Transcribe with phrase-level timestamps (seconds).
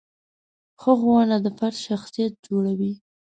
[0.81, 2.93] ښه ښوونه د فرد شخصیت جوړوي.